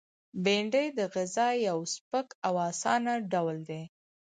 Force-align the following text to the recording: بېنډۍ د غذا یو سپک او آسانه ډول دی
بېنډۍ 0.43 0.87
د 0.97 0.99
غذا 1.13 1.47
یو 1.67 1.79
سپک 1.93 2.27
او 2.47 2.53
آسانه 2.69 3.13
ډول 3.31 3.57
دی 3.69 3.83